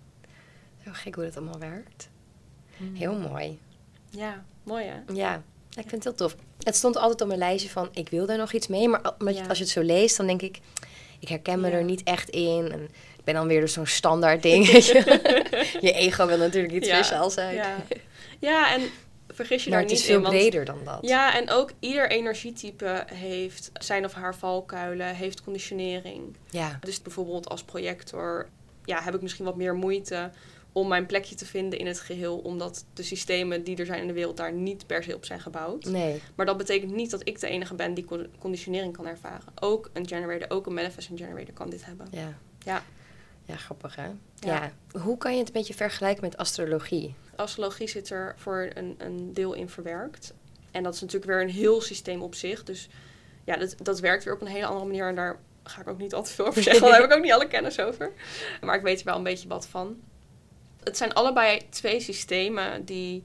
[0.86, 2.10] Zo gek hoe dat allemaal werkt.
[2.94, 3.60] Heel mooi.
[4.10, 5.14] Ja, mooi hè?
[5.14, 5.36] Ja,
[5.70, 6.36] ik vind het heel tof.
[6.64, 8.88] Het stond altijd op mijn lijstje van, ik wil daar nog iets mee.
[8.90, 9.46] Maar Ja.
[9.48, 10.60] als je het zo leest, dan denk ik,
[11.20, 11.74] ik herken me Ja.
[11.76, 12.72] er niet echt in.
[12.72, 12.82] En
[13.18, 14.68] ik ben dan weer dus zo'n standaard ding.
[15.88, 17.56] je ego wil natuurlijk iets Ja, speciaals zijn.
[17.56, 17.76] Ja.
[18.40, 18.82] ja, en
[19.36, 20.54] vergis je maar daar het niet is veel in.
[20.54, 21.10] want- dan dat.
[21.10, 26.36] Ja, en ook ieder energietype heeft zijn of haar valkuilen, heeft conditionering.
[26.50, 26.78] Ja.
[26.82, 28.48] Dus bijvoorbeeld als projector
[28.86, 30.32] ja, heb ik misschien wat meer moeite
[30.72, 34.08] om mijn plekje te vinden in het geheel, omdat de systemen die er zijn in
[34.08, 35.86] de wereld daar niet per se op zijn gebouwd.
[35.86, 36.22] Nee.
[36.36, 39.44] Maar dat betekent niet dat ik de enige ben die con- conditionering kan ervaren.
[39.60, 42.08] Ook een generator, ook een manifesting generator kan dit hebben.
[42.12, 42.34] Ja.
[42.60, 42.84] Ja.
[43.46, 44.06] Ja, grappig hè?
[44.06, 44.14] Ja.
[44.40, 44.72] Ja.
[45.00, 47.16] Hoe kan je het een beetje vergelijken met astrologie?
[47.36, 50.34] Astrologie zit er voor een, een deel in verwerkt.
[50.72, 52.64] En dat is natuurlijk weer een heel systeem op zich.
[52.64, 52.90] Dus
[53.44, 55.08] ja, dat, dat werkt weer op een hele andere manier.
[55.08, 57.24] En daar ga ik ook niet al te veel over zeggen, daar heb ik ook
[57.24, 58.12] niet alle kennis over.
[58.62, 60.00] Maar ik weet er wel een beetje wat van.
[60.84, 63.24] Het zijn allebei twee systemen die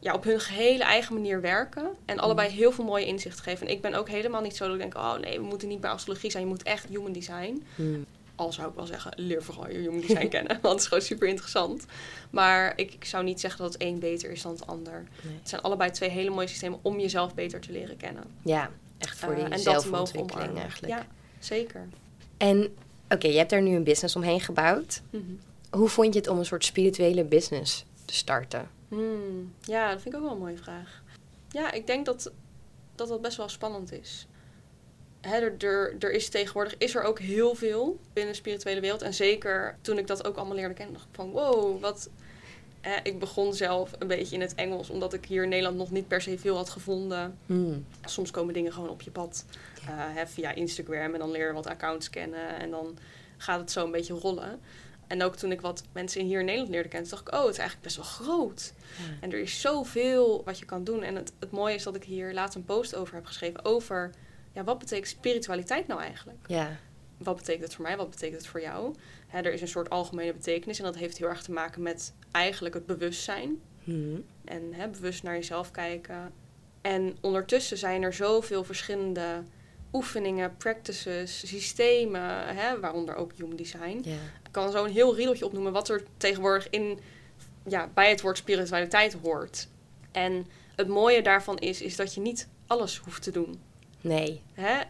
[0.00, 1.96] ja, op hun gehele eigen manier werken.
[2.04, 3.66] En allebei heel veel mooie inzicht geven.
[3.66, 4.94] En ik ben ook helemaal niet zo dat ik denk...
[4.94, 6.42] oh nee, we moeten niet bij astrologie zijn.
[6.42, 7.64] Je moet echt human design.
[7.74, 8.06] Hmm.
[8.42, 10.58] Al zou ik wel zeggen, leer vooral je design kennen.
[10.62, 11.84] Want het is gewoon super interessant.
[12.30, 15.04] Maar ik, ik zou niet zeggen dat het een beter is dan het ander.
[15.22, 15.36] Nee.
[15.38, 18.24] Het zijn allebei twee hele mooie systemen om jezelf beter te leren kennen.
[18.44, 20.92] Ja, echt voor Eh, die en dat te mogen zelfontwikkeling eigenlijk.
[20.92, 21.06] Ja,
[21.38, 21.88] zeker.
[22.36, 22.74] En
[23.08, 25.02] oké, je hebt daar nu een business omheen gebouwd.
[25.10, 25.22] Mhm.
[25.70, 28.70] Hoe vond je het om een soort spirituele business te starten?
[28.88, 31.02] Hmm, ja, dat vind ik ook wel een mooie vraag.
[31.48, 32.30] Ja, ik denk dat
[32.94, 34.26] dat, dat best wel spannend is.
[35.22, 39.02] Er, er, er is tegenwoordig is er ook heel veel binnen de spirituele wereld.
[39.02, 42.10] En zeker toen ik dat ook allemaal leerde kennen, dacht ik van wow, wat...
[43.02, 46.08] Ik begon zelf een beetje in het Engels, omdat ik hier in Nederland nog niet
[46.08, 47.38] per se veel had gevonden.
[47.46, 47.86] Hmm.
[48.04, 49.44] Soms komen dingen gewoon op je pad
[49.76, 52.98] eh, hè, via Instagram en dan leer je wat accounts kennen en dan
[53.36, 54.60] gaat het zo een beetje rollen.
[55.06, 57.50] En ook toen ik wat mensen hier in Nederland leerde kennen, dacht ik, oh, het
[57.50, 58.72] is eigenlijk best wel groot.
[59.20, 61.02] En er is zoveel wat je kan doen.
[61.02, 64.10] En het, het mooie is dat ik hier laatst een post over heb geschreven over,
[64.52, 66.38] ja, wat betekent spiritualiteit nou eigenlijk?
[66.46, 66.76] Ja,
[67.16, 67.96] Wat betekent het voor mij?
[67.96, 68.94] Wat betekent het voor jou?
[69.26, 72.14] Hè, er is een soort algemene betekenis en dat heeft heel erg te maken met
[72.30, 74.24] eigenlijk het bewustzijn Hmm.
[74.44, 76.32] en hè, bewust naar jezelf kijken.
[76.80, 79.42] En ondertussen zijn er zoveel verschillende
[79.92, 84.00] oefeningen, practices, systemen, hè, waaronder ook human design.
[84.44, 86.98] Ik kan zo een heel riedeltje opnoemen wat er tegenwoordig in,
[87.68, 89.68] ja, bij het woord spiritualiteit hoort.
[90.12, 93.60] En het mooie daarvan is, is dat je niet alles hoeft te doen.
[94.02, 94.42] Nee.
[94.54, 94.80] Hè?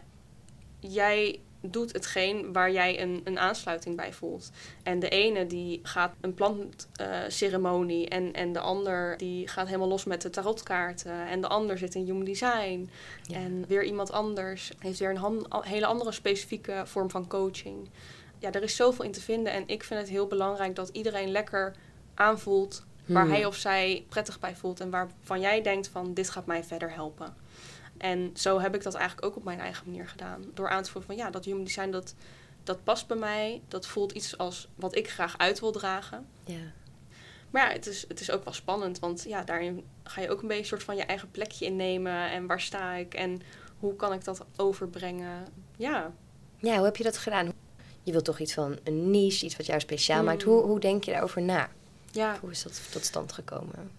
[0.79, 4.51] Jij doet hetgeen waar jij een, een aansluiting bij voelt.
[4.83, 10.05] En de ene die gaat een plantceremonie en, en de ander die gaat helemaal los
[10.05, 11.27] met de tarotkaarten.
[11.27, 12.89] En de ander zit in human design.
[13.23, 13.35] Ja.
[13.35, 17.89] En weer iemand anders heeft weer een hele andere specifieke vorm van coaching.
[18.39, 19.53] Ja, er is zoveel in te vinden.
[19.53, 21.75] En ik vind het heel belangrijk dat iedereen lekker
[22.13, 23.31] aanvoelt waar Hmm.
[23.31, 24.79] hij of zij prettig bij voelt.
[24.79, 27.42] En waarvan jij denkt van dit gaat mij verder helpen.
[28.03, 30.43] En zo heb ik dat eigenlijk ook op mijn eigen manier gedaan.
[30.53, 32.15] Door aan te voelen van ja, dat human design dat,
[32.63, 33.61] dat past bij mij.
[33.67, 36.25] Dat voelt iets als wat ik graag uit wil dragen.
[36.45, 36.71] Ja.
[37.49, 38.99] Maar ja, het is, het is ook wel spannend.
[38.99, 42.31] Want ja, daarin ga je ook een beetje soort van je eigen plekje innemen.
[42.31, 43.13] En waar sta ik?
[43.13, 43.41] En
[43.79, 45.47] hoe kan ik dat overbrengen?
[45.77, 46.11] Ja,
[46.57, 47.51] ja, hoe heb je dat gedaan?
[48.03, 50.25] Je wilt toch iets van een niche, iets wat jou speciaal Hmm.
[50.25, 50.43] maakt.
[50.43, 51.69] Hoe, hoe denk je daarover na?
[52.11, 53.91] ja, Hoe is dat tot stand gekomen?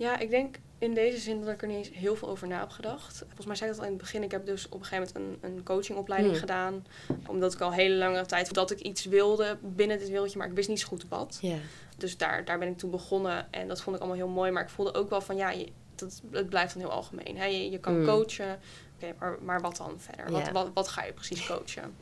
[0.00, 2.58] Ja, ik denk in deze zin dat ik er niet eens heel veel over na
[2.58, 3.18] heb gedacht.
[3.18, 4.22] Volgens mij zei ik dat al in het begin.
[4.22, 6.40] Ik heb dus op een gegeven moment een, een coachingopleiding Hmm.
[6.40, 6.86] gedaan.
[7.26, 10.54] Omdat ik al hele lange tijd dat ik iets wilde binnen dit wereldje, maar ik
[10.54, 11.38] wist niet zo goed wat.
[11.40, 11.56] Ja.
[11.96, 14.50] Dus daar, daar ben ik toen begonnen en dat vond ik allemaal heel mooi.
[14.50, 17.36] Maar ik voelde ook wel van ja, je, dat, het blijft dan heel algemeen.
[17.36, 17.44] Hè?
[17.44, 18.04] Je, je kan Hmm.
[18.04, 18.58] coachen,
[18.96, 20.30] Oké, maar, maar wat dan verder?
[20.30, 21.94] Wat, wat, wat ga je precies coachen?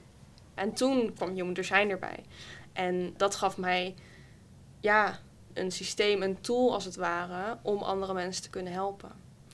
[0.55, 2.25] En toen kwam Human Design erbij.
[2.73, 3.95] En dat gaf mij
[4.81, 5.19] ja,
[5.61, 9.11] een systeem, een tool als het ware, om andere mensen te kunnen helpen.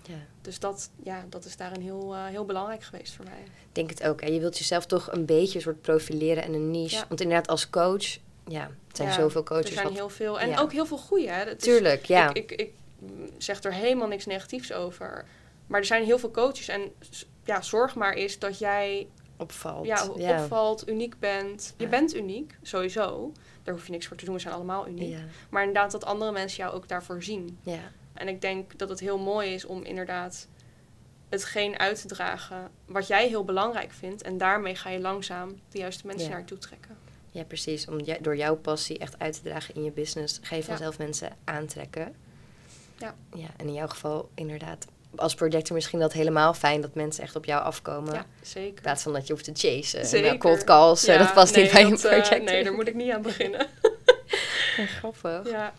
[0.07, 0.15] ja.
[0.43, 3.41] Dus dat, ja, dat is daarin heel, eh, heel belangrijk geweest voor mij.
[3.43, 4.21] Ik denk het ook.
[4.21, 4.27] Hè.
[4.29, 6.97] Je wilt jezelf toch een beetje soort profileren en een niche.
[6.97, 7.05] Ja.
[7.09, 8.05] Want inderdaad, als coach,
[8.49, 9.73] ja, het zijn Ja, zoveel Er coaches.
[9.73, 10.41] zijn wat- heel veel.
[10.41, 11.29] En ook heel veel goede.
[11.31, 11.51] Hè.
[11.55, 12.29] Is- Tuurlijk, ja.
[12.35, 12.73] Ik, ik, ik
[13.39, 15.25] zeg er helemaal niks negatiefs over.
[15.67, 16.69] Maar er zijn heel veel coaches.
[16.69, 16.93] En
[17.45, 19.87] ja, zorg maar eens dat jij opvalt.
[19.87, 20.43] ja, ja.
[20.43, 21.75] opvalt, uniek bent.
[21.77, 21.91] Je Ja.
[21.91, 23.33] bent uniek, sowieso.
[23.63, 24.35] Daar hoef je niks voor te doen.
[24.35, 25.09] We zijn allemaal uniek.
[25.11, 25.19] Ja,
[25.49, 27.59] Maar inderdaad dat andere mensen jou ook daarvoor zien.
[27.63, 27.79] ja.
[28.15, 30.49] En ik denk dat het heel mooi is om inderdaad
[31.29, 34.23] hetgeen uit te dragen wat jij heel belangrijk vindt.
[34.23, 36.35] En daarmee ga je langzaam de juiste mensen Ja.
[36.35, 36.97] naartoe trekken.
[37.31, 37.89] ja, precies.
[37.89, 40.67] Om jij- door jouw passie echt uit te dragen in je business, ga je Ja.
[40.69, 42.15] vanzelf mensen aantrekken.
[42.99, 43.15] Ja.
[43.35, 43.49] ja.
[43.57, 44.87] En in jouw geval inderdaad,
[45.17, 48.13] als projector misschien dat helemaal fijn dat mensen echt op jou afkomen.
[48.15, 48.83] Ja, In zeker.
[48.83, 50.07] plaats van dat je hoeft te chasen.
[50.07, 50.31] Zeker.
[50.31, 52.43] En cold calls, eh, Ja, dat past nee, niet bij een dat, eh, projector.
[52.43, 53.67] nee, daar moet ik niet aan beginnen.
[54.99, 55.51] grappig.
[55.51, 55.75] ja.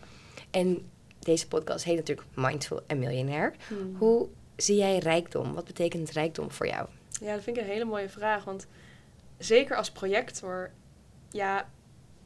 [0.50, 3.54] En deze podcast heet natuurlijk Mindful en Miljonair.
[3.68, 3.96] Hmm.
[3.98, 5.54] Hoe zie jij rijkdom?
[5.54, 6.86] Wat betekent rijkdom voor jou?
[7.20, 8.44] Ja, dat vind ik een hele mooie vraag.
[8.44, 8.66] Want
[9.38, 10.70] zeker als projector,
[11.30, 11.68] ja,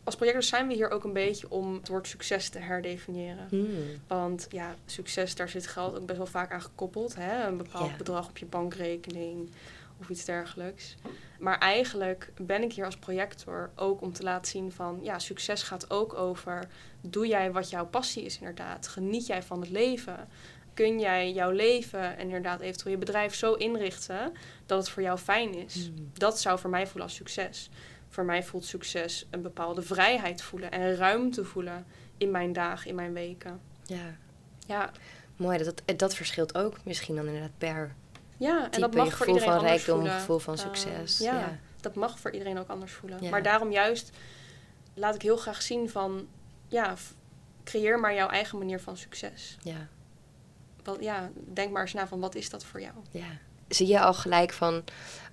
[0.05, 3.47] als projector zijn we hier ook een beetje om het woord succes te herdefiniëren.
[3.49, 3.69] Hmm.
[4.07, 7.15] Want ja, succes, daar zit geld ook best wel vaak aan gekoppeld.
[7.15, 7.47] Hè?
[7.47, 9.51] Een bepaald bedrag op je bankrekening
[10.01, 10.97] of iets dergelijks.
[11.39, 14.99] Maar eigenlijk ben ik hier als projector ook om te laten zien van...
[15.03, 16.69] ja, succes gaat ook over...
[17.01, 18.89] doe jij wat jouw passie is inderdaad?
[18.89, 20.29] Geniet jij van het leven?
[20.75, 24.33] Kun jij jouw leven en inderdaad eventueel je bedrijf zo inrichten...
[24.67, 25.75] dat het voor jou fijn is?
[25.75, 26.11] Hmm.
[26.13, 27.71] Dat zou voor mij voelen als succes.
[28.11, 30.71] Voor mij voelt succes een bepaalde vrijheid voelen...
[30.71, 33.61] en ruimte voelen in mijn dagen, in mijn weken.
[33.85, 34.17] Ja,
[34.67, 34.91] Ja,
[35.37, 35.59] mooi.
[35.65, 37.95] Dat, dat, verschilt ook misschien dan inderdaad per
[38.37, 38.81] Ja, en type.
[38.81, 40.19] dat je mag voor gevoel iedereen van anders rijkdom, voelen.
[40.21, 41.19] gevoel van Eh, succes.
[41.19, 41.59] ja, ja.
[41.81, 43.23] dat mag voor iedereen ook anders voelen.
[43.23, 43.31] Ja.
[43.31, 44.11] Maar daarom juist
[44.95, 46.29] laat ik heel graag zien van...
[46.69, 46.95] Ja,
[47.65, 49.57] creëer maar jouw eigen manier van succes.
[49.63, 49.89] ja.
[50.85, 52.95] Wat, ja, denk maar eens na van wat is dat voor jou?
[53.11, 53.27] Ja.
[53.69, 54.85] zie je al gelijk van,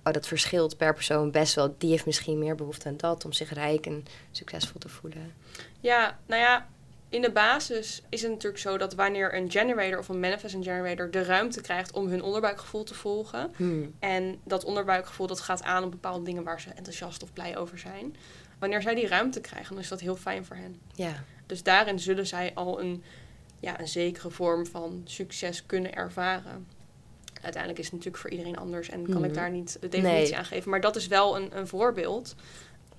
[0.08, 1.74] oh, dat verschilt per persoon best wel.
[1.78, 5.32] Die heeft misschien meer behoefte aan dat om zich rijk en succesvol te voelen.
[5.80, 6.66] Ja, nou ja,
[7.08, 11.10] in de basis is het natuurlijk zo dat wanneer een generator of een manifesting generator
[11.10, 13.52] de ruimte krijgt om hun onderbuikgevoel te volgen.
[13.56, 13.94] Hmm.
[13.98, 17.78] En dat onderbuikgevoel dat gaat aan op bepaalde dingen waar ze enthousiast of blij over
[17.78, 18.16] zijn.
[18.58, 20.80] Wanneer zij die ruimte krijgen, dan is dat heel fijn voor hen.
[20.94, 23.02] Ja, Dus daarin zullen zij al een,
[23.60, 26.66] ja, een zekere vorm van succes kunnen ervaren.
[27.42, 29.24] Uiteindelijk is het natuurlijk voor iedereen anders en kan Mhm.
[29.24, 30.36] ik daar niet de definitie Nee.
[30.36, 30.70] aan geven.
[30.70, 32.34] Maar dat is wel een, een voorbeeld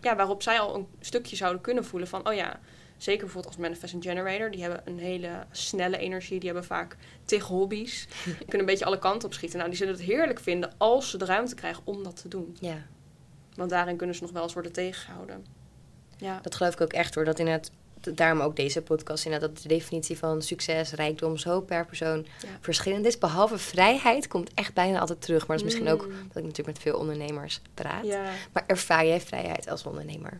[0.01, 2.27] ja, waarop zij al een stukje zouden kunnen voelen van...
[2.27, 2.59] oh ja,
[2.97, 4.51] zeker bijvoorbeeld als manifesting generator...
[4.51, 8.07] die hebben een hele snelle energie, die hebben vaak tig hobby's.
[8.25, 9.57] Die kunnen een beetje alle kanten op schieten.
[9.57, 12.57] Nou, die zullen het heerlijk vinden als ze de ruimte krijgen om dat te doen.
[12.59, 12.77] ja.
[13.55, 15.45] Want daarin kunnen ze nog wel eens worden tegengehouden.
[16.17, 17.25] Ja, Dat geloof ik ook echt hoor.
[17.25, 21.61] Dat inderdaad, d- daarom ook deze podcast, inderdaad, dat de definitie van succes, rijkdom zo
[21.61, 22.47] per persoon Ja.
[22.61, 23.17] verschillend is.
[23.17, 25.47] Behalve vrijheid komt echt bijna altijd terug.
[25.47, 26.11] Maar dat is misschien ook Mm.
[26.13, 28.05] dat ik natuurlijk met veel ondernemers praat.
[28.05, 28.31] ja.
[28.53, 30.39] Maar ervaar jij vrijheid als ondernemer?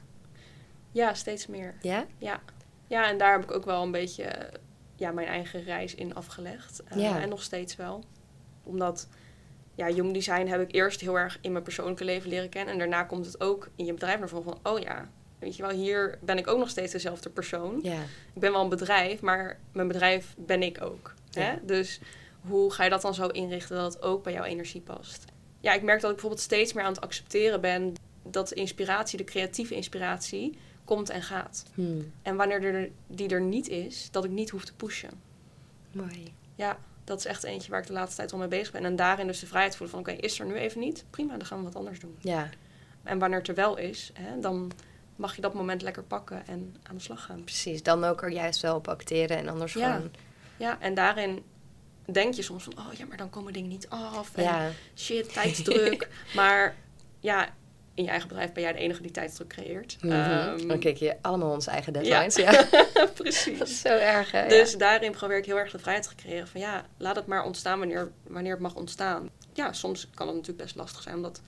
[0.91, 1.75] ja steeds meer.
[1.81, 2.05] Ja?
[2.17, 2.39] Ja.
[2.87, 4.49] ja, en daar heb ik ook wel een beetje
[4.95, 6.83] ja, mijn eigen reis in afgelegd.
[6.83, 7.21] Eh, Ja.
[7.21, 8.03] En nog steeds wel.
[8.63, 9.07] Omdat,
[9.75, 12.73] ja, human design heb ik eerst heel erg in mijn persoonlijke leven leren kennen.
[12.73, 15.09] En daarna komt het ook in je bedrijf naar voren van, oh ja,
[15.39, 17.79] weet je wel, hier ben ik ook nog steeds dezelfde persoon.
[17.83, 18.01] Ja.
[18.33, 21.13] Ik ben wel een bedrijf, maar mijn bedrijf ben ik ook.
[21.29, 21.41] Ja.
[21.41, 21.55] Hè?
[21.65, 21.99] Dus
[22.41, 25.25] hoe ga je dat dan zo inrichten dat het ook bij jouw energie past?
[25.59, 29.17] Ja, ik merk dat ik bijvoorbeeld steeds meer aan het accepteren ben dat de inspiratie,
[29.17, 31.65] de creatieve inspiratie, komt en gaat.
[31.73, 32.11] Hmm.
[32.21, 35.21] En wanneer er, die er niet is, dat ik niet hoef te pushen.
[35.91, 36.33] Mooi.
[36.55, 38.85] Ja, dat is echt eentje waar ik de laatste tijd al mee bezig ben.
[38.85, 41.05] En daarin dus de vrijheid voelen van, oké, is er nu even niet?
[41.09, 42.15] Prima, dan gaan we wat anders doen.
[42.19, 42.49] Ja,
[43.03, 44.71] En wanneer het er wel is, hè, dan
[45.19, 47.43] mag je dat moment lekker pakken en aan de slag gaan.
[47.43, 47.83] precies.
[47.83, 49.93] Dan ook er juist wel op acteren en anders Ja.
[49.95, 50.11] gewoon...
[50.57, 51.43] Ja, en daarin
[52.05, 54.31] denk je soms van, oh ja, maar dan komen dingen niet af.
[54.35, 56.09] En Ja, shit, tijdsdruk.
[56.35, 56.75] maar
[57.19, 57.49] ja,
[57.93, 59.97] in je eigen bedrijf ben jij de enige die tijdsdruk creëert.
[60.01, 60.11] Mhm.
[60.13, 62.35] Ehm, dan kijk je allemaal onze eigen deadlines.
[62.35, 62.51] Ja,
[62.93, 63.59] dat precies.
[63.59, 64.31] is zo erg.
[64.31, 64.47] hè?
[64.47, 67.43] Dus daarin probeer ik heel erg de vrijheid te creëren van ja, laat het maar
[67.43, 69.29] ontstaan wanneer, wanneer het mag ontstaan.
[69.53, 71.41] Ja, soms kan het natuurlijk best lastig zijn om dat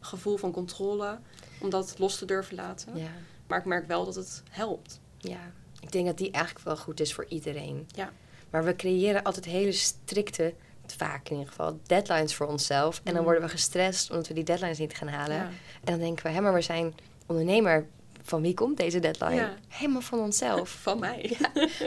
[0.00, 1.18] gevoel van controle,
[1.62, 2.96] om dat los te durven laten.
[2.96, 3.10] ja.
[3.46, 5.00] Maar ik merk wel dat het helpt.
[5.18, 5.38] Ja,
[5.80, 7.86] ik denk dat die eigenlijk wel goed is voor iedereen.
[7.94, 8.12] Ja.
[8.50, 10.54] Maar we creëren altijd hele strikte,
[10.96, 12.96] vaak in ieder geval, deadlines voor onszelf.
[12.96, 13.22] En dan Mm.
[13.24, 15.36] worden we gestrest omdat we die deadlines niet gaan halen.
[15.36, 15.42] Ja.
[15.44, 15.52] En
[15.84, 16.94] dan denken we, hé, maar we zijn
[17.26, 17.86] ondernemer.
[18.22, 19.34] Van wie komt deze deadline?
[19.34, 19.54] Ja.
[19.68, 20.70] Helemaal van onszelf.
[20.82, 21.36] Van mij.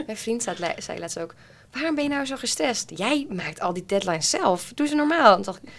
[0.05, 0.43] Mijn vriend
[0.77, 1.35] zei laatst ook,
[1.71, 2.91] waarom ben je nou zo gestrest?
[2.95, 4.71] Jij maakt al die deadlines zelf.
[4.73, 5.29] Doe ze normaal.
[5.29, 5.69] En toen dacht ik,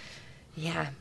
[0.52, 0.92] ja,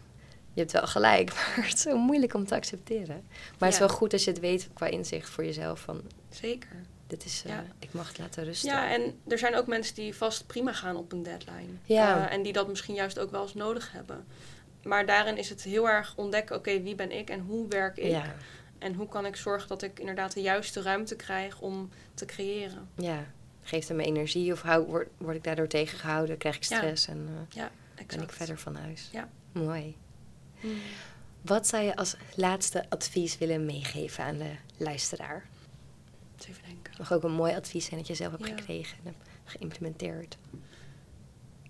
[0.55, 1.33] je hebt wel gelijk.
[1.35, 3.23] Maar het is zo moeilijk om te accepteren.
[3.29, 5.79] Maar het is wel goed als je het weet qua inzicht voor jezelf.
[5.79, 6.75] Van, Zeker.
[7.07, 7.63] dit is, eh, Ja.
[7.79, 8.69] ik mag het laten rusten.
[8.69, 11.73] Ja, en er zijn ook mensen die vast prima gaan op een deadline.
[11.85, 12.27] Ja.
[12.27, 14.25] Eh, en die dat misschien juist ook wel eens nodig hebben.
[14.83, 18.09] Maar daarin is het heel erg ontdekken, oké, wie ben ik en hoe werk ik?
[18.11, 18.35] ja.
[18.79, 22.89] En hoe kan ik zorgen dat ik inderdaad de juiste ruimte krijg om te creëren?
[22.95, 23.25] ja.
[23.67, 26.37] Geeft hem energie of hou, word, word ik daardoor tegengehouden?
[26.37, 27.71] Krijg ik stress en eh, Ja,
[28.07, 29.09] ben ik verder van huis?
[29.11, 29.29] Ja.
[29.51, 29.95] Mooi.
[30.65, 30.81] Hmm.
[31.41, 35.47] Wat zou je als laatste advies willen meegeven aan de luisteraar?
[36.39, 36.93] Even denken.
[36.97, 38.55] Nog ook een mooi advies zijn dat je zelf hebt Ja.
[38.55, 40.37] gekregen en hebt geïmplementeerd.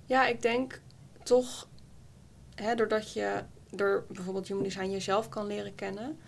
[0.06, 0.82] Ja, ik denk
[1.24, 1.68] toch,
[2.56, 6.20] hè, doordat je door bijvoorbeeld Human Design jezelf kan leren kennen,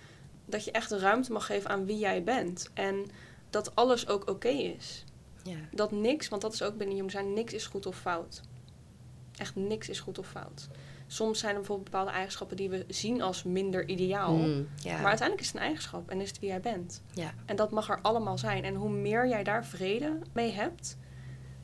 [0.46, 2.70] dat je echt de ruimte mag geven aan wie jij bent.
[2.74, 3.06] En
[3.50, 5.04] dat alles ook oké is.
[5.44, 5.58] Ja.
[5.72, 8.42] Dat niks, want dat is ook binnen Human Design, niks is goed of fout.
[9.38, 10.68] Echt niks is goed of fout.
[11.08, 14.34] Soms zijn er bijvoorbeeld bepaalde eigenschappen die we zien als minder ideaal.
[14.36, 14.92] Mm, ja.
[14.98, 17.02] Maar uiteindelijk is het een eigenschap en is het wie jij bent.
[17.14, 17.34] ja.
[17.46, 18.64] En dat mag er allemaal zijn.
[18.64, 20.98] En hoe meer jij daar vrede mee hebt,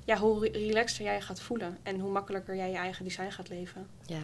[0.06, 1.78] ja, hoe re- relaxter jij je gaat voelen.
[1.84, 3.88] En hoe makkelijker jij je eigen design gaat leven.
[4.06, 4.20] ja.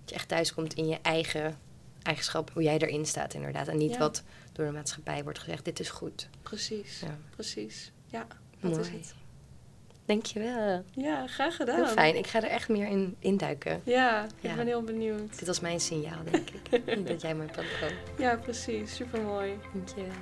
[0.00, 1.58] Dat je echt thuiskomt in je eigen
[2.02, 3.68] eigenschap, hoe jij erin staat inderdaad.
[3.68, 3.98] En niet Ja.
[3.98, 6.28] wat door de maatschappij wordt gezegd, dit is goed.
[6.42, 7.16] Precies, Ja.
[7.30, 7.92] precies.
[8.06, 8.26] Ja,
[8.60, 8.82] dat Mooi.
[8.82, 9.14] is het.
[10.08, 10.82] Dankjewel.
[10.94, 11.74] Ja, graag gedaan.
[11.76, 12.16] Heel fijn.
[12.16, 13.80] Ik ga er echt meer in induiken.
[13.84, 14.54] Ja, ik Ja.
[14.54, 15.38] ben heel benieuwd.
[15.38, 16.86] Dit was mijn signaal, denk ik.
[17.08, 17.90] Dat jij mijn pad kwam.
[18.18, 18.94] Ja, precies.
[18.94, 19.52] Supermooi.
[19.72, 20.12] Dankjewel.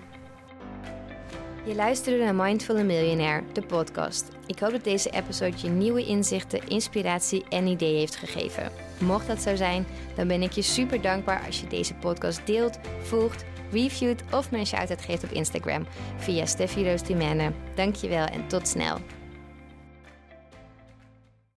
[1.66, 4.25] Je luisterde naar Mindful Millionaire, de podcast.
[4.46, 8.70] Ik hoop dat deze episode je nieuwe inzichten, inspiratie en ideeën heeft gegeven.
[8.99, 12.79] Mocht dat zo zijn, dan ben ik je super dankbaar als je deze podcast deelt,
[13.03, 17.53] volgt, reviewt of me een shout-out geeft op Instagram via Steffi Roos Dimene.
[17.75, 18.99] Dankjewel en tot snel.